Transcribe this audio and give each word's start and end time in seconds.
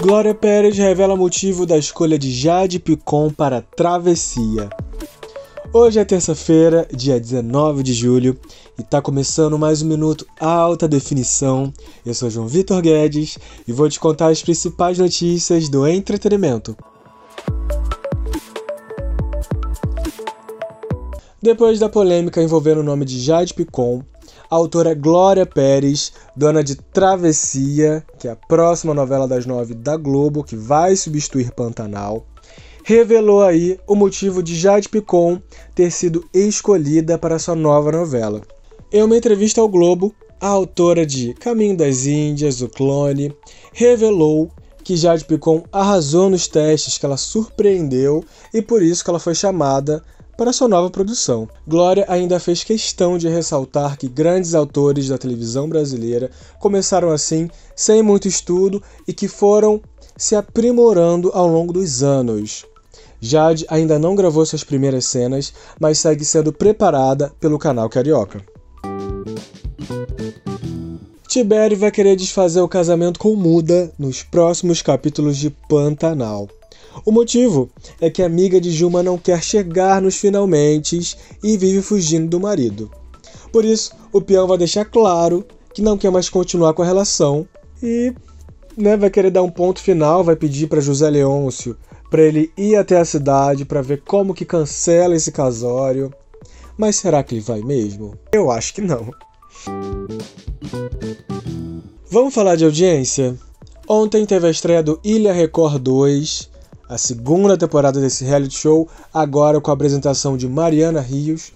Glória 0.00 0.32
Pérez 0.32 0.78
revela 0.78 1.16
motivo 1.16 1.66
da 1.66 1.76
escolha 1.76 2.16
de 2.16 2.30
Jade 2.30 2.78
Picon 2.78 3.30
para 3.32 3.60
Travessia. 3.60 4.70
Hoje 5.72 5.98
é 5.98 6.04
terça-feira, 6.04 6.86
dia 6.94 7.18
19 7.18 7.82
de 7.82 7.92
julho, 7.92 8.38
e 8.78 8.82
tá 8.84 9.02
começando 9.02 9.58
mais 9.58 9.82
um 9.82 9.88
minuto 9.88 10.24
alta 10.38 10.86
definição. 10.86 11.72
Eu 12.06 12.14
sou 12.14 12.30
João 12.30 12.46
Vitor 12.46 12.80
Guedes 12.80 13.38
e 13.66 13.72
vou 13.72 13.88
te 13.88 13.98
contar 13.98 14.28
as 14.28 14.40
principais 14.40 15.00
notícias 15.00 15.68
do 15.68 15.84
entretenimento. 15.84 16.76
Depois 21.42 21.80
da 21.80 21.88
polêmica 21.88 22.40
envolvendo 22.40 22.82
o 22.82 22.84
nome 22.84 23.04
de 23.04 23.18
Jade 23.18 23.52
Picon, 23.52 24.04
a 24.50 24.56
autora 24.56 24.94
Glória 24.94 25.44
Pérez, 25.44 26.12
dona 26.34 26.64
de 26.64 26.74
Travessia, 26.74 28.04
que 28.18 28.26
é 28.26 28.30
a 28.30 28.36
próxima 28.36 28.94
novela 28.94 29.28
das 29.28 29.44
nove 29.44 29.74
da 29.74 29.96
Globo, 29.96 30.42
que 30.42 30.56
vai 30.56 30.96
substituir 30.96 31.52
Pantanal, 31.52 32.26
revelou 32.82 33.42
aí 33.42 33.78
o 33.86 33.94
motivo 33.94 34.42
de 34.42 34.54
Jade 34.54 34.88
Picon 34.88 35.40
ter 35.74 35.90
sido 35.90 36.24
escolhida 36.32 37.18
para 37.18 37.38
sua 37.38 37.54
nova 37.54 37.92
novela. 37.92 38.40
Em 38.90 39.02
uma 39.02 39.16
entrevista 39.16 39.60
ao 39.60 39.68
Globo, 39.68 40.14
a 40.40 40.48
autora 40.48 41.04
de 41.04 41.34
Caminho 41.34 41.76
das 41.76 42.06
Índias, 42.06 42.62
O 42.62 42.68
Clone, 42.68 43.36
revelou 43.74 44.50
que 44.82 44.96
Jade 44.96 45.26
Picon 45.26 45.62
arrasou 45.70 46.30
nos 46.30 46.48
testes, 46.48 46.96
que 46.96 47.04
ela 47.04 47.18
surpreendeu 47.18 48.24
e 48.54 48.62
por 48.62 48.82
isso 48.82 49.04
que 49.04 49.10
ela 49.10 49.18
foi 49.18 49.34
chamada 49.34 50.02
para 50.38 50.52
sua 50.52 50.68
nova 50.68 50.88
produção. 50.88 51.48
Glória 51.66 52.04
ainda 52.08 52.38
fez 52.38 52.62
questão 52.62 53.18
de 53.18 53.28
ressaltar 53.28 53.98
que 53.98 54.08
grandes 54.08 54.54
autores 54.54 55.08
da 55.08 55.18
televisão 55.18 55.68
brasileira 55.68 56.30
começaram 56.60 57.10
assim, 57.10 57.50
sem 57.74 58.04
muito 58.04 58.28
estudo 58.28 58.80
e 59.06 59.12
que 59.12 59.26
foram 59.26 59.82
se 60.16 60.36
aprimorando 60.36 61.32
ao 61.34 61.48
longo 61.48 61.72
dos 61.72 62.04
anos. 62.04 62.64
Jade 63.20 63.66
ainda 63.68 63.98
não 63.98 64.14
gravou 64.14 64.46
suas 64.46 64.62
primeiras 64.62 65.06
cenas, 65.06 65.52
mas 65.80 65.98
segue 65.98 66.24
sendo 66.24 66.52
preparada 66.52 67.32
pelo 67.40 67.58
canal 67.58 67.88
Carioca. 67.90 68.40
Tibério 71.28 71.76
vai 71.76 71.90
querer 71.90 72.16
desfazer 72.16 72.62
o 72.62 72.66
casamento 72.66 73.20
com 73.20 73.36
Muda 73.36 73.92
nos 73.98 74.22
próximos 74.22 74.80
capítulos 74.80 75.36
de 75.36 75.50
Pantanal. 75.68 76.48
O 77.04 77.12
motivo 77.12 77.68
é 78.00 78.08
que 78.08 78.22
a 78.22 78.26
amiga 78.26 78.58
de 78.58 78.70
Juma 78.70 79.02
não 79.02 79.18
quer 79.18 79.42
chegar 79.42 80.00
nos 80.00 80.16
finalmente 80.16 80.98
e 81.44 81.58
vive 81.58 81.82
fugindo 81.82 82.30
do 82.30 82.40
marido. 82.40 82.90
Por 83.52 83.62
isso, 83.62 83.92
o 84.10 84.22
peão 84.22 84.46
vai 84.46 84.56
deixar 84.56 84.86
claro 84.86 85.44
que 85.74 85.82
não 85.82 85.98
quer 85.98 86.10
mais 86.10 86.30
continuar 86.30 86.72
com 86.72 86.80
a 86.80 86.86
relação 86.86 87.46
e 87.82 88.14
né, 88.74 88.96
vai 88.96 89.10
querer 89.10 89.30
dar 89.30 89.42
um 89.42 89.50
ponto 89.50 89.82
final, 89.82 90.24
vai 90.24 90.34
pedir 90.34 90.66
para 90.66 90.80
José 90.80 91.10
Leôncio 91.10 91.76
para 92.10 92.22
ele 92.22 92.50
ir 92.56 92.74
até 92.74 92.96
a 92.96 93.04
cidade 93.04 93.66
para 93.66 93.82
ver 93.82 94.00
como 94.00 94.32
que 94.32 94.46
cancela 94.46 95.14
esse 95.14 95.30
casório. 95.30 96.10
Mas 96.74 96.96
será 96.96 97.22
que 97.22 97.34
ele 97.34 97.42
vai 97.42 97.60
mesmo? 97.60 98.14
Eu 98.32 98.50
acho 98.50 98.72
que 98.72 98.80
não. 98.80 99.10
Vamos 102.10 102.32
falar 102.32 102.56
de 102.56 102.64
audiência? 102.64 103.36
Ontem 103.86 104.24
teve 104.24 104.46
a 104.46 104.50
estreia 104.50 104.82
do 104.82 104.98
Ilha 105.04 105.30
Record 105.30 105.78
2, 105.78 106.48
a 106.88 106.96
segunda 106.96 107.54
temporada 107.54 108.00
desse 108.00 108.24
reality 108.24 108.56
show, 108.56 108.88
agora 109.12 109.60
com 109.60 109.70
a 109.70 109.74
apresentação 109.74 110.34
de 110.34 110.48
Mariana 110.48 111.02
Rios, 111.02 111.52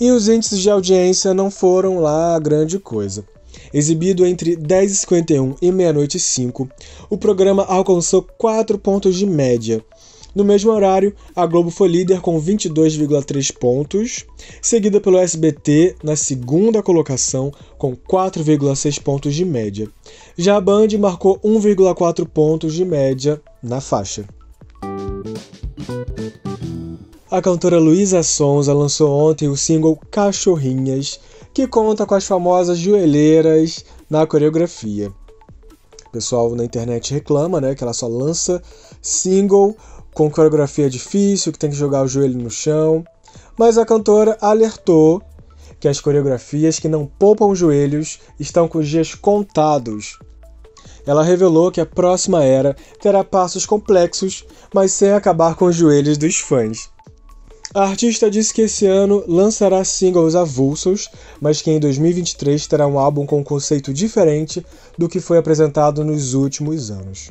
e 0.00 0.10
os 0.10 0.26
índices 0.26 0.60
de 0.60 0.70
audiência 0.70 1.34
não 1.34 1.50
foram 1.50 2.00
lá 2.00 2.38
grande 2.38 2.78
coisa. 2.78 3.26
Exibido 3.74 4.24
entre 4.24 4.56
10h51 4.56 5.56
e 5.60 5.70
meia-noite 5.70 6.16
e 6.16 6.20
5, 6.20 6.66
o 7.10 7.18
programa 7.18 7.64
alcançou 7.64 8.26
4 8.38 8.78
pontos 8.78 9.14
de 9.14 9.26
média. 9.26 9.84
No 10.34 10.44
mesmo 10.44 10.70
horário, 10.70 11.14
a 11.34 11.44
Globo 11.44 11.70
foi 11.70 11.88
líder 11.88 12.20
com 12.20 12.40
22,3 12.40 13.52
pontos, 13.52 14.24
seguida 14.62 15.00
pelo 15.00 15.18
SBT 15.18 15.96
na 16.04 16.14
segunda 16.14 16.82
colocação 16.82 17.52
com 17.76 17.96
4,6 17.96 19.02
pontos 19.02 19.34
de 19.34 19.44
média. 19.44 19.88
Já 20.36 20.56
a 20.56 20.60
Band 20.60 20.88
marcou 20.98 21.38
1,4 21.40 22.26
pontos 22.26 22.74
de 22.74 22.84
média 22.84 23.40
na 23.62 23.80
faixa. 23.80 24.24
A 27.30 27.40
cantora 27.40 27.78
Luísa 27.78 28.22
Sonza 28.22 28.72
lançou 28.72 29.10
ontem 29.10 29.48
o 29.48 29.56
single 29.56 29.98
Cachorrinhas, 30.10 31.20
que 31.52 31.66
conta 31.66 32.06
com 32.06 32.14
as 32.14 32.26
famosas 32.26 32.78
joelheiras 32.78 33.84
na 34.08 34.26
coreografia. 34.26 35.12
O 36.06 36.10
pessoal 36.10 36.56
na 36.56 36.64
internet 36.64 37.14
reclama, 37.14 37.60
né, 37.60 37.74
que 37.74 37.84
ela 37.84 37.92
só 37.92 38.08
lança 38.08 38.60
single 39.00 39.76
com 40.14 40.30
coreografia 40.30 40.88
difícil, 40.90 41.52
que 41.52 41.58
tem 41.58 41.70
que 41.70 41.76
jogar 41.76 42.02
o 42.02 42.08
joelho 42.08 42.38
no 42.38 42.50
chão. 42.50 43.04
Mas 43.58 43.78
a 43.78 43.86
cantora 43.86 44.36
alertou 44.40 45.22
que 45.78 45.88
as 45.88 46.00
coreografias 46.00 46.78
que 46.78 46.88
não 46.88 47.06
poupam 47.06 47.54
joelhos 47.54 48.20
estão 48.38 48.68
com 48.68 48.78
os 48.78 48.88
dias 48.88 49.14
contados. 49.14 50.18
Ela 51.06 51.24
revelou 51.24 51.72
que 51.72 51.80
a 51.80 51.86
próxima 51.86 52.44
era 52.44 52.76
terá 53.00 53.24
passos 53.24 53.64
complexos, 53.64 54.44
mas 54.74 54.92
sem 54.92 55.12
acabar 55.12 55.54
com 55.54 55.64
os 55.64 55.76
joelhos 55.76 56.18
dos 56.18 56.36
fãs. 56.38 56.90
A 57.72 57.84
artista 57.84 58.28
disse 58.28 58.52
que 58.52 58.62
esse 58.62 58.84
ano 58.84 59.22
lançará 59.28 59.84
singles 59.84 60.34
avulsos, 60.34 61.08
mas 61.40 61.62
que 61.62 61.70
em 61.70 61.78
2023 61.78 62.66
terá 62.66 62.86
um 62.86 62.98
álbum 62.98 63.24
com 63.24 63.38
um 63.38 63.44
conceito 63.44 63.94
diferente 63.94 64.64
do 64.98 65.08
que 65.08 65.20
foi 65.20 65.38
apresentado 65.38 66.04
nos 66.04 66.34
últimos 66.34 66.90
anos. 66.90 67.30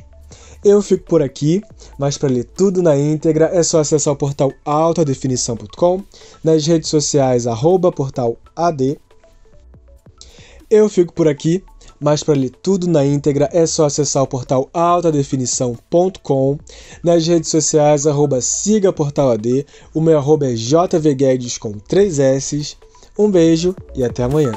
Eu 0.62 0.82
fico 0.82 1.04
por 1.04 1.22
aqui, 1.22 1.62
mas 1.98 2.18
para 2.18 2.28
ler 2.28 2.44
tudo 2.44 2.82
na 2.82 2.96
íntegra 2.96 3.50
é 3.52 3.62
só 3.62 3.80
acessar 3.80 4.12
o 4.12 4.16
portal 4.16 4.52
altadefinição.com, 4.62 6.02
nas 6.44 6.66
redes 6.66 6.90
sociais 6.90 7.46
arroba 7.46 7.90
portal 7.90 8.36
AD. 8.54 8.98
Eu 10.70 10.88
fico 10.90 11.14
por 11.14 11.26
aqui, 11.26 11.64
mas 11.98 12.22
para 12.22 12.38
ler 12.38 12.50
tudo 12.50 12.86
na 12.88 13.04
íntegra 13.06 13.48
é 13.52 13.64
só 13.64 13.86
acessar 13.86 14.22
o 14.22 14.26
portal 14.26 14.68
altadefinição.com, 14.74 16.58
nas 17.02 17.26
redes 17.26 17.48
sociais 17.48 18.06
arroba 18.06 18.42
siga 18.42 18.92
portal 18.92 19.30
AD, 19.30 19.64
o 19.94 20.00
meu 20.00 20.18
arroba 20.18 20.46
é 20.46 20.54
jvguedes 20.54 21.56
com 21.56 21.72
3 21.72 22.18
S. 22.18 22.76
Um 23.18 23.30
beijo 23.30 23.74
e 23.94 24.04
até 24.04 24.22
amanhã. 24.22 24.52